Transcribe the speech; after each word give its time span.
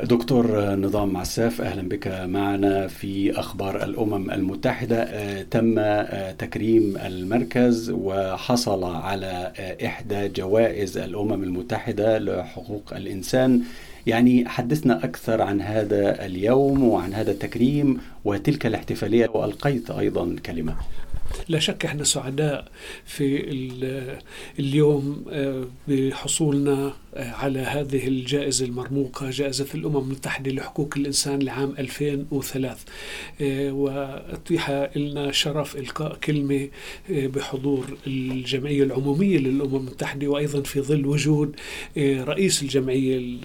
دكتور 0.00 0.74
نظام 0.74 1.16
عساف 1.16 1.60
أهلا 1.60 1.88
بك 1.88 2.08
معنا 2.08 2.86
في 2.86 3.38
أخبار 3.40 3.84
الأمم 3.84 4.30
المتحدة. 4.30 5.42
تم 5.42 5.74
تكريم 6.38 6.96
المركز 6.96 7.90
وحصل 7.90 8.84
على 8.84 9.52
إحدى 9.86 10.28
جوائز 10.28 10.98
الأمم 10.98 11.42
المتحدة 11.42 12.18
لحقوق 12.18 12.94
الإنسان. 12.96 13.62
يعني 14.06 14.48
حدثنا 14.48 15.04
أكثر 15.04 15.42
عن 15.42 15.60
هذا 15.60 16.26
اليوم 16.26 16.84
وعن 16.84 17.14
هذا 17.14 17.30
التكريم 17.30 18.00
وتلك 18.24 18.66
الاحتفالية 18.66 19.28
وألقيت 19.34 19.90
أيضا 19.90 20.36
كلمة. 20.46 20.76
لا 21.48 21.58
شك 21.58 21.84
إحنا 21.84 22.04
سعداء 22.04 22.64
في 23.04 23.44
اليوم 24.58 25.24
بحصولنا 25.88 26.92
على 27.16 27.58
هذه 27.60 28.08
الجائزة 28.08 28.66
المرموقة 28.66 29.30
جائزة 29.30 29.66
الأمم 29.74 29.96
المتحدة 29.96 30.50
لحقوق 30.50 30.94
الإنسان 30.96 31.38
لعام 31.38 31.74
2003 31.78 32.76
وأتيح 33.72 34.90
لنا 34.96 35.32
شرف 35.32 35.76
إلقاء 35.76 36.14
كلمة 36.14 36.68
بحضور 37.10 37.84
الجمعية 38.06 38.82
العمومية 38.82 39.38
للأمم 39.38 39.76
المتحدة 39.76 40.26
وأيضا 40.28 40.62
في 40.62 40.80
ظل 40.80 41.06
وجود 41.06 41.56
رئيس 41.98 42.62
الجمعية 42.62 43.38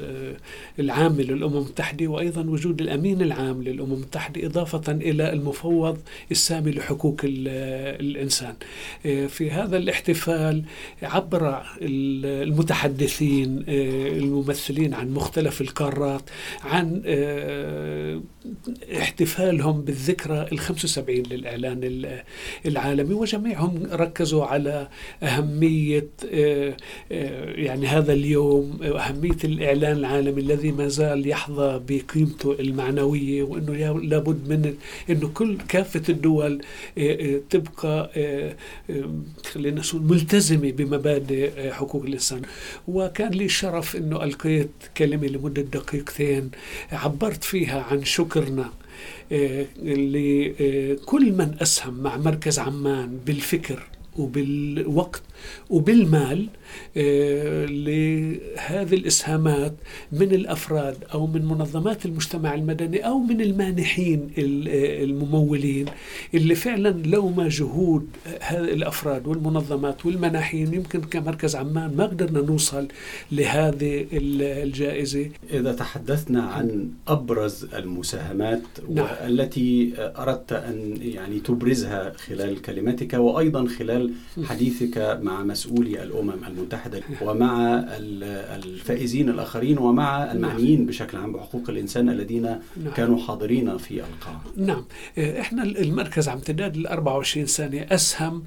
العامة 0.79 1.21
للأمم 1.21 1.57
المتحدة 1.57 2.07
وأيضا 2.07 2.41
وجود 2.41 2.81
الأمين 2.81 3.21
العام 3.21 3.63
للأمم 3.63 3.93
المتحدة 3.93 4.45
إضافة 4.45 4.91
إلى 4.91 5.34
المفوض 5.34 5.98
السامي 6.31 6.71
لحقوق 6.71 7.21
الإنسان. 7.23 8.54
في 9.04 9.51
هذا 9.51 9.77
الاحتفال 9.77 10.63
عبر 11.04 11.63
المتحدثين 11.81 13.59
الممثلين 13.68 14.94
عن 14.94 15.13
مختلف 15.13 15.62
القارات 15.62 16.22
عن 16.63 17.02
احتفالهم 18.98 19.82
بالذكرى 19.82 20.48
ال 20.51 20.60
75 20.60 21.24
للإعلان 21.32 22.05
العالمي 22.66 23.13
وجميعهم 23.13 23.79
ركزوا 23.91 24.46
على 24.46 24.88
أهمية 25.24 26.07
يعني 27.55 27.88
هذا 27.88 28.13
اليوم 28.13 28.77
وأهمية 28.82 29.38
الإعلان 29.43 29.98
العالمي 29.98 30.41
الذي 30.41 30.71
ما 30.71 30.88
زال 30.88 31.27
يحظى 31.27 31.82
بقيمته 31.90 32.55
المعنوية 32.60 33.44
وأنه 33.44 33.99
لابد 34.01 34.49
من 34.49 34.76
أنه 35.10 35.27
كل 35.34 35.57
كافة 35.70 36.01
الدول 36.10 36.62
تبقى 37.49 38.12
خلينا 39.51 39.82
نقول 39.82 40.01
ملتزمة 40.01 40.71
بمبادئ 40.71 41.71
حقوق 41.71 42.04
الإنسان. 42.04 42.41
وكان 42.88 43.29
لي 43.32 43.48
الشرف 43.49 43.95
أنه 43.95 44.23
ألقيت 44.23 44.69
كلمة 44.97 45.27
لمدة 45.27 45.61
دقيقتين 45.61 46.51
عبرت 46.91 47.43
فيها 47.43 47.81
عن 47.81 48.03
شكرنا 48.05 48.69
لكل 49.81 51.31
من 51.31 51.55
أسهم 51.61 51.93
مع 52.03 52.17
مركز 52.17 52.59
عمان 52.59 53.20
بالفكر 53.25 53.83
وبالوقت 54.17 55.21
وبالمال 55.70 56.48
لهذه 57.85 58.95
الإسهامات 58.95 59.73
من 60.12 60.34
الأفراد 60.34 60.98
أو 61.13 61.27
من 61.27 61.45
منظمات 61.45 62.05
المجتمع 62.05 62.54
المدني 62.54 63.07
أو 63.07 63.20
من 63.20 63.41
المانحين 63.41 64.29
الممولين 64.38 65.85
اللي 66.34 66.56
فعلا 66.56 66.90
لو 67.06 67.29
ما 67.29 67.50
جهود 67.50 68.07
الأفراد 68.51 69.28
والمنظمات 69.28 70.06
والمناحين 70.06 70.73
يمكن 70.73 71.01
كمركز 71.01 71.56
عمان 71.56 71.95
ما 71.95 72.06
قدرنا 72.06 72.41
نوصل 72.41 72.88
لهذه 73.31 74.07
الجائزة 74.13 75.29
إذا 75.53 75.73
تحدثنا 75.73 76.44
عن 76.44 76.90
أبرز 77.07 77.67
المساهمات 77.73 78.62
نعم. 78.90 79.07
التي 79.25 79.94
أردت 79.97 80.53
أن 80.53 80.97
يعني 81.01 81.40
تبرزها 81.40 82.13
خلال 82.17 82.62
كلمتك 82.62 83.13
وأيضا 83.13 83.67
خلال 83.67 84.12
حديثك 84.44 85.19
مع 85.21 85.28
مسؤولي 85.29 86.03
الأمم 86.03 86.44
المتحدة 86.47 87.01
ومع 87.22 87.79
الفائزين 88.56 89.29
الآخرين 89.29 89.78
ومع 89.78 90.31
المعنيين 90.31 90.85
بشكل 90.85 91.17
عام 91.17 91.34
بحقوق 91.34 91.69
الإنسان 91.69 92.09
الذين 92.09 92.41
نعم. 92.44 92.94
كانوا 92.97 93.17
حاضرين 93.17 93.78
في 93.78 93.91
القاعة 94.00 94.41
نعم 94.57 94.85
إحنا 95.18 95.63
المركز 95.63 96.28
على 96.29 96.38
امتداد 96.38 96.75
ال 96.75 96.88
24 96.88 97.45
سنة 97.45 97.85
أسهم 97.91 98.44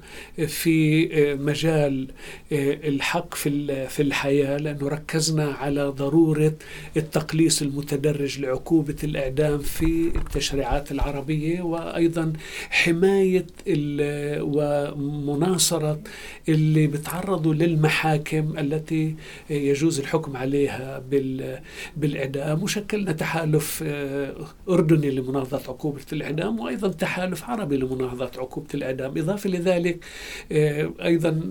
في 0.47 1.07
مجال 1.35 2.07
الحق 2.51 3.35
في 3.35 3.87
في 3.87 4.01
الحياة 4.01 4.57
لأنه 4.57 4.87
ركزنا 4.87 5.45
على 5.51 5.83
ضرورة 5.87 6.53
التقليص 6.97 7.61
المتدرج 7.61 8.39
لعقوبة 8.39 8.95
الإعدام 9.03 9.59
في 9.59 10.11
التشريعات 10.15 10.91
العربية 10.91 11.61
وأيضا 11.61 12.33
حماية 12.69 13.45
ومناصرة 14.41 15.99
اللي 16.73 16.87
بتعرضوا 16.87 17.53
للمحاكم 17.53 18.57
التي 18.59 19.15
يجوز 19.49 19.99
الحكم 19.99 20.37
عليها 20.37 21.03
بالإعدام 21.97 22.63
وشكلنا 22.63 23.11
تحالف 23.11 23.83
أردني 24.69 25.11
لمناهضة 25.11 25.57
عقوبة 25.57 26.01
الإعدام 26.13 26.59
وأيضا 26.59 26.87
تحالف 26.87 27.43
عربي 27.43 27.77
لمناهضة 27.77 28.31
عقوبة 28.37 28.67
الإعدام. 28.73 29.17
إضافة 29.17 29.49
لذلك 29.49 30.05
أيضا 31.03 31.41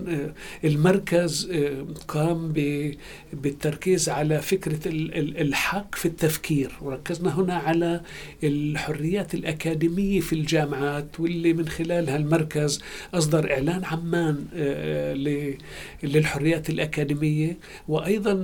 المركز 0.63 1.51
قام 2.07 2.53
بالتركيز 3.33 4.09
على 4.09 4.41
فكرة 4.41 4.79
الحق 5.41 5.95
في 5.95 6.05
التفكير. 6.05 6.71
وركزنا 6.81 7.39
هنا 7.39 7.53
على 7.53 8.01
الحريات 8.43 9.33
الأكاديمية 9.33 10.19
في 10.19 10.33
الجامعات 10.33 11.19
واللي 11.19 11.53
من 11.53 11.67
خلالها 11.69 12.15
المركز 12.17 12.81
أصدر 13.13 13.51
إعلان 13.53 13.85
عمان 13.85 14.45
للحريات 16.03 16.69
الأكاديمية 16.69 17.57
وأيضا 17.87 18.43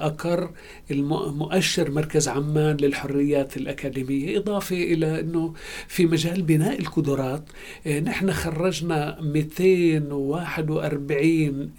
أقر 0.00 0.50
مؤشر 0.90 1.90
مركز 1.90 2.28
عمان 2.28 2.76
للحريات 2.76 3.56
الأكاديمية 3.56 4.38
إضافة 4.38 4.76
إلى 4.76 5.20
أنه 5.20 5.54
في 5.88 6.06
مجال 6.06 6.42
بناء 6.42 6.80
القدرات 6.80 7.44
نحن 7.86 8.32
خرجنا 8.32 9.20
241 9.20 11.70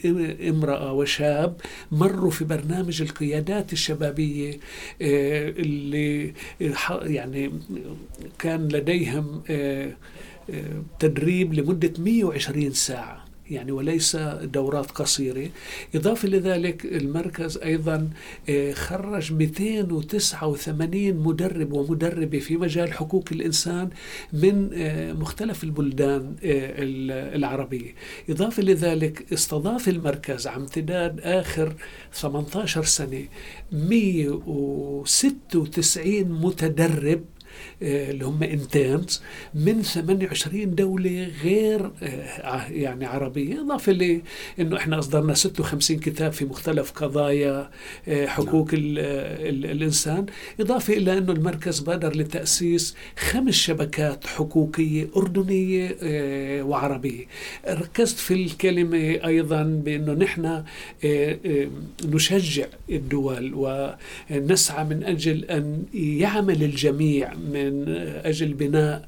امرأة 0.49 0.93
وشاب 0.93 1.61
مروا 1.91 2.31
في 2.31 2.45
برنامج 2.45 3.01
القيادات 3.01 3.73
الشبابية 3.73 4.59
اللي 5.01 6.33
يعني 7.01 7.51
كان 8.39 8.67
لديهم 8.67 9.41
تدريب 10.99 11.53
لمدة 11.53 11.93
120 11.99 12.71
ساعة. 12.71 13.26
يعني 13.51 13.71
وليس 13.71 14.15
دورات 14.43 14.91
قصيرة. 14.91 15.49
إضافة 15.95 16.27
لذلك 16.27 16.85
المركز 16.85 17.57
أيضا 17.57 18.09
خرج 18.73 19.33
289 19.33 21.13
مدرب 21.13 21.73
ومدربة 21.73 22.39
في 22.39 22.57
مجال 22.57 22.93
حقوق 22.93 23.25
الإنسان 23.31 23.89
من 24.33 24.69
مختلف 25.19 25.63
البلدان 25.63 26.35
العربية. 26.43 27.93
إضافة 28.29 28.63
لذلك 28.63 29.33
استضاف 29.33 29.89
المركز 29.89 30.47
على 30.47 30.61
امتداد 30.61 31.19
آخر 31.21 31.73
18 32.13 32.83
سنة 32.83 33.25
196 33.71 36.23
متدرب 36.23 37.23
اللي 37.81 38.25
هم 38.25 38.43
انترنز 38.43 39.21
من 39.55 39.81
28 39.81 40.75
دولة 40.75 41.31
غير 41.43 41.91
يعني 42.71 43.05
عربية 43.05 43.61
إضافة 43.61 43.91
لأنه 43.91 44.77
إحنا 44.77 44.99
أصدرنا 44.99 45.33
56 45.33 45.99
كتاب 45.99 46.31
في 46.31 46.45
مختلف 46.45 46.91
قضايا 46.91 47.69
حقوق 48.25 48.73
نعم. 48.73 48.83
الإنسان 48.83 50.25
إضافة 50.59 50.93
إلى 50.93 51.17
أنه 51.17 51.31
المركز 51.31 51.79
بادر 51.79 52.15
لتأسيس 52.17 52.95
خمس 53.17 53.53
شبكات 53.53 54.27
حقوقية 54.27 55.07
أردنية 55.17 55.97
وعربية 56.63 57.25
ركزت 57.69 58.17
في 58.17 58.33
الكلمة 58.33 58.97
أيضا 59.25 59.63
بأنه 59.63 60.13
نحن 60.13 60.63
نشجع 62.05 62.65
الدول 62.89 63.51
ونسعى 63.55 64.83
من 64.83 65.03
أجل 65.03 65.45
أن 65.45 65.83
يعمل 65.93 66.63
الجميع 66.63 67.33
من 67.47 67.85
أجل 68.25 68.53
بناء 68.53 69.07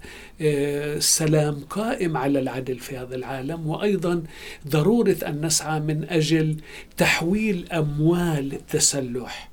سلام 1.00 1.60
قائم 1.70 2.18
على 2.18 2.40
العدل 2.40 2.80
في 2.80 2.98
هذا 2.98 3.16
العالم. 3.16 3.68
وأيضا 3.68 4.24
ضرورة 4.68 5.18
أن 5.28 5.46
نسعى 5.46 5.80
من 5.80 6.06
أجل 6.10 6.58
تحويل 6.98 7.68
أموال 7.72 8.54
التسلح. 8.54 9.50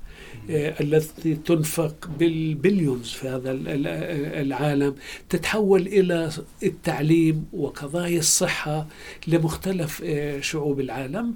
التي 0.49 1.35
تنفق 1.35 2.09
بالبليونز 2.19 3.09
في 3.09 3.27
هذا 3.27 3.51
العالم 4.41 4.95
تتحول 5.29 5.87
إلى 5.87 6.29
التعليم 6.63 7.45
وقضايا 7.53 8.19
الصحة 8.19 8.87
لمختلف 9.27 10.03
شعوب 10.41 10.79
العالم. 10.79 11.33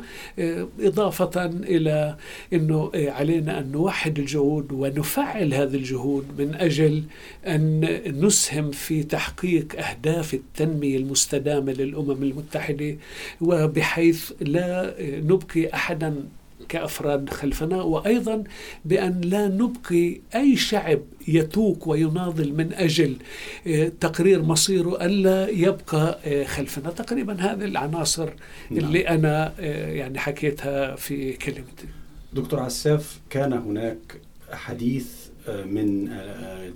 إضافة 0.79 1.45
إلى 1.45 2.17
أنه 2.53 2.91
علينا 2.95 3.59
أن 3.59 3.71
نوحد 3.71 4.19
الجهود 4.19 4.71
ونفعل 4.71 5.53
هذه 5.53 5.75
الجهود 5.75 6.25
من 6.41 6.55
أجل 6.55 7.03
أن 7.47 7.81
نسهم 8.25 8.71
في 8.71 9.03
تحقيق 9.03 9.79
أهداف 9.79 10.33
التنمية 10.33 10.97
المستدامة 10.97 11.71
للأمم 11.71 12.23
المتحدة 12.23 12.95
وبحيث 13.41 14.31
لا 14.41 14.95
نبقي 15.01 15.73
أحدا 15.73 16.23
كأفراد 16.69 17.29
خلفنا 17.29 17.81
وأيضا 17.81 18.43
بأن 18.85 19.21
لا 19.21 19.47
نبقي 19.47 20.21
أي 20.35 20.55
شعب 20.55 21.01
يتوق 21.27 21.87
ويناضل 21.87 22.53
من 22.53 22.73
أجل 22.73 23.15
آه، 23.67 23.91
تقرير 23.99 24.41
مصيره 24.41 25.05
ألا 25.05 25.49
يبقى 25.49 26.19
آه، 26.25 26.43
خلفنا 26.43 26.89
تقريبا 26.89 27.33
هذه 27.33 27.65
العناصر 27.65 28.29
نعم. 28.69 28.79
اللي 28.79 29.07
أنا 29.07 29.53
آه، 29.59 29.91
يعني 29.91 30.19
حكيتها 30.19 30.95
في 30.95 31.33
كلمتي 31.33 31.87
دكتور 32.33 32.59
عساف 32.59 33.19
كان 33.29 33.53
هناك 33.53 34.21
حديث 34.51 35.30
من 35.47 36.09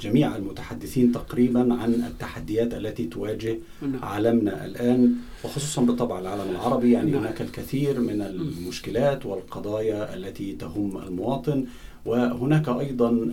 جميع 0.01 0.35
المتحدثين 0.35 1.11
تقريبا 1.11 1.59
عن 1.73 1.93
التحديات 1.93 2.73
التي 2.73 3.05
تواجه 3.05 3.57
نعم. 3.81 4.03
عالمنا 4.03 4.65
الآن 4.65 5.15
وخصوصا 5.43 5.81
بالطبع 5.81 6.19
العالم 6.19 6.51
العربي 6.51 6.91
يعني 6.91 7.11
نعم. 7.11 7.19
هناك 7.19 7.41
الكثير 7.41 7.99
من 7.99 8.21
المشكلات 8.21 9.25
والقضايا 9.25 10.15
التي 10.15 10.53
تهم 10.53 10.97
المواطن 10.97 11.65
وهناك 12.05 12.69
أيضا 12.69 13.31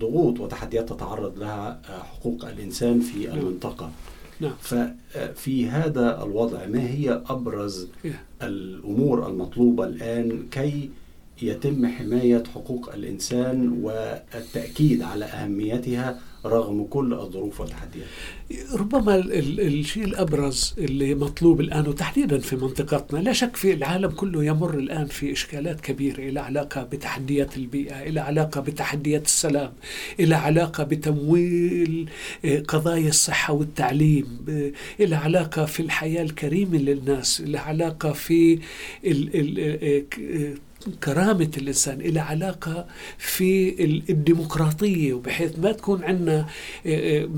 ضغوط 0.00 0.40
وتحديات 0.40 0.88
تتعرض 0.88 1.38
لها 1.38 1.80
حقوق 2.12 2.44
الإنسان 2.48 3.00
في 3.00 3.26
نعم. 3.26 3.38
المنطقة 3.38 3.90
نعم. 4.40 4.52
ففي 4.60 5.68
هذا 5.68 6.22
الوضع 6.22 6.66
ما 6.66 6.90
هي 6.90 7.22
أبرز 7.26 7.88
الأمور 8.42 9.28
المطلوبة 9.28 9.84
الآن 9.84 10.46
كي 10.50 10.90
يتم 11.42 11.86
حماية 11.86 12.42
حقوق 12.54 12.94
الإنسان 12.94 13.68
والتأكيد 13.82 15.02
على 15.02 15.24
أهميتها 15.24 16.20
رغم 16.46 16.84
كل 16.84 17.12
الظروف 17.14 17.60
والتحديات. 17.60 18.06
ربما 18.74 19.16
الشيء 19.16 20.04
الأبرز 20.04 20.74
اللي 20.78 21.14
مطلوب 21.14 21.60
الآن 21.60 21.86
وتحديدا 21.88 22.38
في 22.38 22.56
منطقتنا 22.56 23.18
لا 23.18 23.32
شك 23.32 23.56
في 23.56 23.72
العالم 23.72 24.10
كله 24.10 24.44
يمر 24.44 24.78
الآن 24.78 25.06
في 25.06 25.32
إشكالات 25.32 25.80
كبيرة 25.80 26.18
إلى 26.20 26.40
علاقة 26.40 26.82
بتحديات 26.82 27.56
البيئة 27.56 28.02
إلى 28.02 28.20
علاقة 28.20 28.60
بتحديات 28.60 29.24
السلام 29.24 29.72
إلى 30.20 30.34
علاقة 30.34 30.84
بتمويل 30.84 32.08
آه، 32.44 32.58
قضايا 32.58 33.08
الصحة 33.08 33.54
والتعليم 33.54 34.38
آه، 34.48 34.72
إلى 35.00 35.16
علاقة 35.16 35.64
في 35.64 35.80
الحياة 35.80 36.22
الكريمة 36.22 36.78
للناس 36.78 37.40
إلى 37.40 37.58
علاقة 37.58 38.12
في 38.12 38.58
ال 39.04 39.30
ال 39.34 39.58
آه، 39.82 40.54
كرامة 41.04 41.50
الإنسان 41.56 42.00
إلى 42.00 42.20
علاقة 42.20 42.86
في 43.18 43.84
الديمقراطية 44.10 45.12
وبحيث 45.14 45.58
ما 45.58 45.72
تكون 45.72 46.04
عندنا 46.04 46.46
آه، 46.86 47.28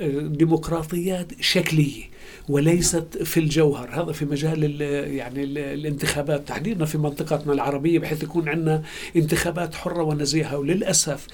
آه، 0.00 0.20
ديمقراطيات 0.20 1.32
شكلية. 1.40 2.02
وليست 2.48 3.22
في 3.22 3.40
الجوهر. 3.40 4.02
هذا 4.02 4.12
في 4.12 4.24
مجال 4.24 4.80
يعني 5.14 5.44
الانتخابات 5.44 6.48
تحديدا 6.48 6.84
في 6.84 6.98
منطقتنا 6.98 7.52
العربية 7.52 7.98
بحيث 7.98 8.22
يكون 8.22 8.48
عندنا 8.48 8.82
انتخابات 9.16 9.74
حرة 9.74 10.02
ونزيهة. 10.02 10.58
وللأسف 10.58 11.26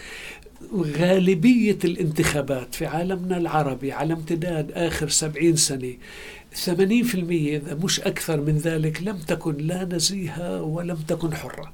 غالبية 0.99 1.79
الانتخابات 1.85 2.75
في 2.75 2.87
عالمنا 2.87 3.37
العربي 3.37 3.93
على 3.93 4.15
امتداد 4.15 4.73
آخر 4.73 5.09
سبعين 5.09 5.57
سنة 5.57 5.95
80% 6.65 6.69
إذا 6.69 7.75
مش 7.75 8.01
أكثر 8.01 8.41
من 8.41 8.59
ذلك 8.59 9.03
لم 9.03 9.19
تكن 9.19 9.57
لا 9.57 9.85
نزيهة 9.85 10.63
ولم 10.63 10.97
تكن 11.09 11.35
حرة. 11.35 11.73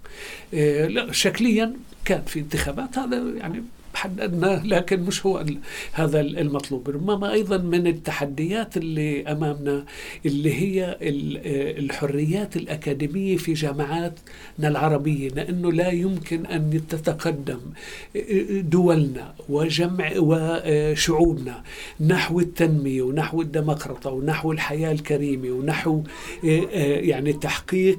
إيه، 0.52 0.86
لا 0.86 1.12
شكليا 1.12 1.72
كان 2.04 2.22
في 2.26 2.40
انتخابات. 2.40 2.98
هذا 2.98 3.16
يعني 3.36 3.62
حددناه 3.94 4.66
لكن 4.66 5.00
مش 5.00 5.26
هو 5.26 5.44
هذا 5.92 6.20
المطلوب. 6.20 6.88
ربما 6.90 7.32
أيضا 7.32 7.56
من 7.58 7.86
التحديات 7.86 8.76
اللي 8.76 9.22
أمامنا 9.22 9.84
اللي 10.26 10.54
هي 10.54 10.96
الحريات 11.78 12.56
الأكاديمية 12.56 13.36
في 13.36 13.52
جامعاتنا 13.52 14.68
العربية 14.68 15.28
لأنه 15.28 15.72
لا 15.72 15.88
يمكن 15.90 16.46
أن 16.46 16.80
تتقدم 16.88 17.60
دولنا 18.50 19.34
وجمع 19.48 20.10
وشعوبنا 20.16 21.62
نحو 22.00 22.40
التنمية 22.40 23.02
ونحو 23.02 23.40
الديمقراطية 23.42 24.10
ونحو 24.10 24.52
الحياة 24.52 24.92
الكريمة 24.92 25.50
ونحو 25.50 26.02
يعني 26.42 27.32
تحقيق 27.32 27.98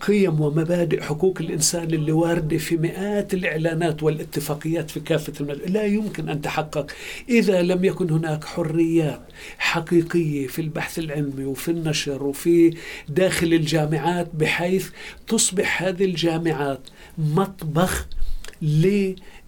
قيم 0.00 0.40
ومبادئ 0.40 1.00
حقوق 1.02 1.38
الإنسان 1.40 1.84
اللي 1.94 2.12
واردة 2.12 2.58
في 2.58 2.76
مئات 2.76 3.34
الإعلانات 3.34 4.02
والاتفاقيات 4.02 4.90
في 4.90 5.00
كافة 5.00 5.19
كافة 5.20 5.40
المجال 5.40 5.72
لا 5.72 5.84
يمكن 5.84 6.28
أن 6.28 6.40
تحقق. 6.42 6.90
إذا 7.28 7.62
لم 7.62 7.84
يكن 7.84 8.10
هناك 8.10 8.44
حريات 8.44 9.20
حقيقية 9.58 10.46
في 10.46 10.62
البحث 10.62 10.98
العلمي 10.98 11.44
وفي 11.44 11.70
النشر 11.70 12.22
وفي 12.22 12.76
داخل 13.08 13.46
الجامعات 13.46 14.28
بحيث 14.34 14.90
تصبح 15.26 15.82
هذه 15.82 16.04
الجامعات 16.04 16.80
مطبخ 17.18 18.06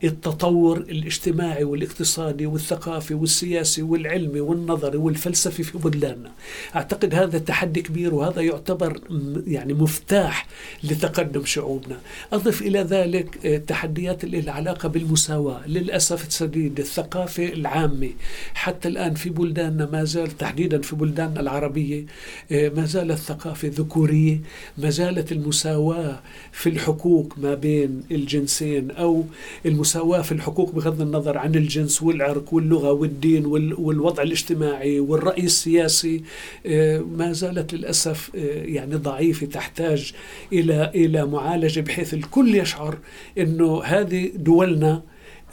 التطور 0.05 0.77
الاجتماعي 0.79 1.65
والاقتصادي 1.65 2.47
والثقافي 2.47 3.15
والسياسي 3.15 3.83
والعلمي 3.83 4.41
والنظري 4.41 4.97
والفلسفي 4.97 5.63
في 5.63 5.79
بلداننا 5.79 6.31
أعتقد 6.77 7.15
هذا 7.15 7.39
تحدي 7.39 7.83
كبير 7.83 8.15
وهذا 8.15 8.41
يعتبر 8.41 9.01
يعني 9.47 9.75
مفتاح 9.75 10.47
لتقدم 10.85 11.45
شعوبنا. 11.45 11.99
أضف 12.33 12.63
إلى 12.63 12.79
ذلك 12.79 13.47
آه، 13.47 13.57
تحديات 13.57 14.25
اللي 14.25 14.41
لها 14.41 14.55
علاقة 14.55 14.89
بالمساواة. 14.89 15.69
للأسف 15.69 16.29
الشديد 16.29 16.81
الثقافة 16.81 17.49
العامة 17.49 18.11
حتى 18.55 18.89
الآن 18.89 19.15
في 19.15 19.31
بلداننا 19.31 19.89
ما 19.93 20.05
زال 20.05 20.37
تحديدا 20.39 20.81
في 20.81 20.97
بلداننا 20.97 21.41
العربية 21.41 22.05
آه، 22.53 22.69
ما 22.69 22.85
زالت 22.85 23.11
الثقافة 23.11 23.69
ذكورية 23.69 24.41
ما 24.79 24.91
زالت 24.91 25.33
المساواة 25.33 26.21
في 26.53 26.69
الحقوق 26.69 27.35
ما 27.39 27.55
بين 27.55 28.03
الجنسين 28.11 28.91
أو 29.03 29.25
المساواة 29.67 30.23
في 30.23 30.33
الحقوق 30.33 30.71
بغض 30.71 31.01
النظر 31.01 31.39
عن 31.39 31.55
الجنس 31.55 32.03
والعرق 32.03 32.55
واللغة 32.55 32.93
والدين 32.93 33.47
والوضع 33.79 34.23
الاجتماعي 34.23 35.01
والرأي 35.01 35.45
السياسي 35.45 36.23
آه، 36.67 36.99
ما 36.99 37.33
زالت 37.33 37.75
للأسف 37.75 38.31
آه، 38.35 38.39
يعني 38.65 38.95
ضعيفة 38.95 39.47
تحتاج 39.47 40.13
إلى 40.53 40.91
إلى 40.95 41.27
معالجة 41.27 41.81
بحيث 41.81 42.15
الكل 42.15 42.55
يشعر 42.55 42.99
أنه 43.39 43.83
هذه 43.83 44.31
دولنا 44.37 45.03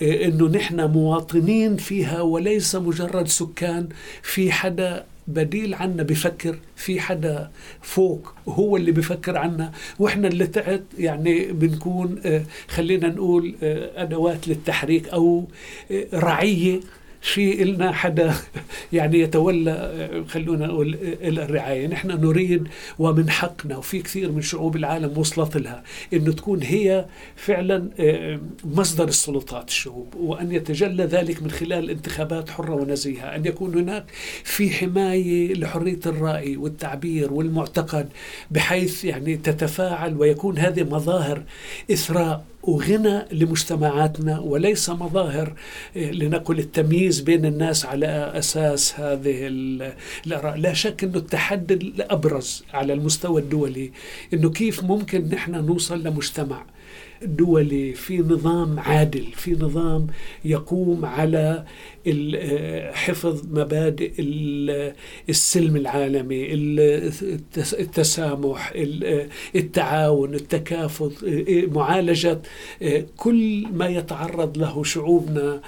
آه، 0.01 0.25
إنه 0.25 0.47
نحن 0.47 0.91
مواطنين 0.91 1.77
فيها 1.77 2.21
وليس 2.21 2.75
مجرد 2.75 3.27
سكان 3.27 3.89
في 4.21 4.51
حدا 4.51 5.05
بديل 5.29 5.73
عنا 5.73 6.03
بفكر 6.03 6.59
في 6.75 6.99
حدا 6.99 7.51
فوق 7.81 8.33
هو 8.47 8.77
اللي 8.77 8.91
بفكر 8.91 9.37
عنا 9.37 9.71
وإحنا 9.99 10.27
اللي 10.27 10.47
تحت 10.47 10.81
يعني 10.97 11.45
بنكون 11.45 12.21
آه، 12.25 12.43
خلينا 12.67 13.07
نقول 13.07 13.55
آه، 13.63 14.03
أدوات 14.03 14.47
للتحريك 14.47 15.09
أو 15.09 15.43
آه، 15.91 16.05
رعية 16.13 16.79
في 17.21 17.63
لنا 17.63 17.91
حدا 17.91 18.33
يعني 18.93 19.19
يتولى 19.19 20.23
خلونا 20.27 20.67
نقول 20.67 20.97
الرعاية، 21.21 21.87
نحن 21.87 22.07
نريد 22.07 22.67
ومن 22.99 23.29
حقنا 23.29 23.77
وفي 23.77 24.01
كثير 24.01 24.31
من 24.31 24.41
شعوب 24.41 24.75
العالم 24.75 25.17
وصلت 25.17 25.57
لها 25.57 25.83
انه 26.13 26.31
تكون 26.31 26.63
هي 26.63 27.05
فعلا 27.35 27.89
آه، 27.99 28.39
مصدر 28.63 29.07
السلطات 29.07 29.67
الشعوب 29.67 30.15
وأن 30.15 30.51
يتجلى 30.51 31.03
ذلك 31.03 31.43
من 31.43 31.51
خلال 31.51 31.89
انتخابات 31.89 32.49
حرة 32.49 32.73
ونزيهة، 32.75 33.35
أن 33.35 33.45
يكون 33.45 33.75
هناك 33.75 34.05
في 34.43 34.69
حماية 34.69 35.53
لحرية 35.53 35.99
الرأي 36.05 36.57
والتعبير 36.57 37.33
والمعتقد 37.33 38.09
بحيث 38.51 39.05
يعني 39.05 39.37
تتفاعل 39.37 40.17
ويكون 40.17 40.57
هذه 40.57 40.83
مظاهر 40.83 41.43
إثراء 41.91 42.45
وغنى 42.63 43.25
لمجتمعاتنا 43.31 44.39
وليس 44.39 44.89
مظاهر 44.89 45.53
آه، 45.97 46.11
لنقل 46.11 46.59
التمييز 46.59 47.19
بين 47.19 47.45
الناس 47.45 47.85
على 47.85 48.31
أساس 48.35 48.99
هذه 48.99 49.47
الآراء، 49.47 50.57
لا 50.57 50.73
شك 50.73 51.03
إنه 51.03 51.17
التحدي 51.17 51.73
الأبرز 51.73 52.63
على 52.73 52.93
المستوى 52.93 53.41
الدولي 53.41 53.91
إنه 54.33 54.49
كيف 54.49 54.83
ممكن 54.83 55.29
نحن 55.29 55.51
نوصل 55.65 56.03
لمجتمع 56.03 56.65
دولي 57.21 57.93
في 57.93 58.17
نظام 58.17 58.79
عادل 58.79 59.25
في 59.35 59.51
نظام 59.51 60.07
يقوم 60.45 61.05
على 61.05 61.65
حفظ 62.93 63.43
مبادئ 63.51 64.11
السلم 65.29 65.75
العالمي 65.75 66.53
التسامح 67.79 68.73
التعاون 69.55 70.35
التكافل 70.35 71.11
معالجة 71.73 72.41
كل 73.17 73.67
ما 73.73 73.87
يتعرض 73.87 74.57
له 74.57 74.83
شعوبنا 74.83 75.61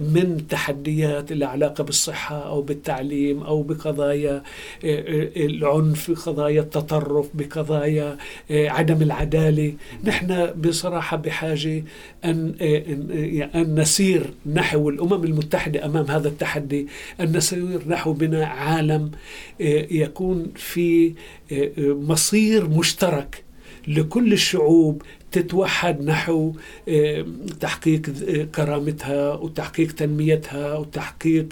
من 0.00 0.44
تحديات 0.48 1.32
لها 1.32 1.48
علاقة 1.48 1.84
بالصحة 1.84 2.48
أو 2.48 2.62
بالتعليم 2.62 3.42
أو 3.42 3.62
بقضايا 3.62 4.42
العنف 4.84 6.10
بقضايا 6.10 6.60
التطرف 6.60 7.28
بقضايا 7.34 8.16
عدم 8.50 9.02
العدالة. 9.02 9.74
نحن 10.04 10.50
بصراحة 10.60 11.16
بحاجة 11.16 11.84
أن, 12.24 12.54
أن 13.54 13.80
نسير 13.80 14.30
نحو 14.46 14.88
الأمم 14.88 15.24
المتحدة 15.24 15.84
أمام 15.84 16.04
هذا 16.06 16.28
التحدي 16.28 16.86
أن 17.20 17.36
نسير 17.36 17.80
نحو 17.88 18.12
بناء 18.12 18.44
عالم 18.44 19.10
يكون 19.90 20.52
في 20.56 21.12
مصير 21.80 22.68
مشترك 22.68 23.42
لكل 23.88 24.32
الشعوب 24.32 25.02
تتوحد 25.32 26.04
نحو 26.04 26.52
تحقيق 27.60 28.02
كرامتها 28.54 29.34
وتحقيق 29.34 29.92
تنميتها 29.92 30.74
وتحقيق 30.78 31.48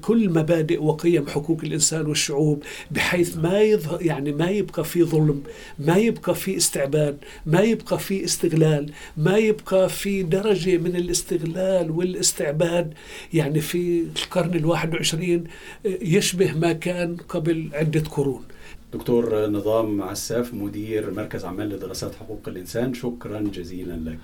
كل 0.00 0.30
مبادئ 0.30 0.82
وقيم 0.82 1.26
حقوق 1.28 1.60
الإنسان 1.64 2.06
والشعوب 2.06 2.62
بحيث 2.90 3.36
ما 3.36 3.60
يظهر 3.60 4.02
يعني 4.02 4.32
ما 4.32 4.50
يبقى 4.50 4.84
في 4.84 5.04
ظلم، 5.04 5.42
ما 5.78 5.96
يبقى 5.96 6.34
في 6.34 6.56
استعباد، 6.56 7.16
ما 7.46 7.60
يبقى 7.60 7.98
في 7.98 8.24
استغلال، 8.24 8.92
ما 9.16 9.36
يبقى 9.36 9.88
في 9.88 10.22
درجة 10.22 10.76
من 10.76 10.96
الاستغلال 10.96 11.90
والاستعباد 11.90 12.94
يعني 13.34 13.60
في 13.60 14.04
القرن 14.16 14.54
الواحد 14.54 14.94
وعشرين 14.94 15.44
يشبه 15.84 16.52
ما 16.52 16.72
كان 16.72 17.16
قبل 17.28 17.68
عدة 17.72 18.00
قرون. 18.00 18.42
دكتور 18.92 19.46
نظام 19.46 20.02
عساف 20.02 20.54
مدير 20.54 21.10
مركز 21.10 21.44
عمان 21.44 21.68
لدراسات 21.68 22.14
حقوق 22.14 22.48
الإنسان. 22.48 22.94
شكرا 22.94 23.40
جزيلا 23.40 24.10
لك. 24.10 24.18